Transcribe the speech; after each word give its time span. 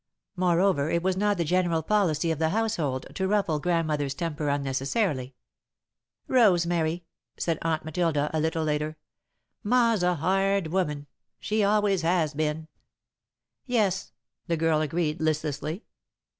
Moreover, 0.35 0.89
it 0.89 1.03
was 1.03 1.15
not 1.15 1.37
the 1.37 1.43
general 1.43 1.83
policy 1.83 2.31
of 2.31 2.39
the 2.39 2.49
household 2.49 3.05
to 3.13 3.27
ruffle 3.27 3.59
Grandmother's 3.59 4.15
temper 4.15 4.49
unnecessarily. 4.49 5.35
"Rosemary," 6.27 7.05
said 7.37 7.59
Aunt 7.61 7.85
Matilda, 7.85 8.31
a 8.33 8.39
little 8.39 8.63
later; 8.63 8.97
"Ma's 9.61 10.01
a 10.01 10.15
hard 10.15 10.69
woman 10.71 11.05
she 11.39 11.63
always 11.63 12.01
has 12.01 12.33
been." 12.33 12.67
"Yes," 13.67 14.11
the 14.47 14.57
girl 14.57 14.81
agreed, 14.81 15.21
listlessly. 15.21 15.83